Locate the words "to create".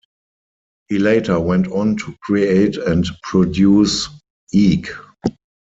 1.97-2.75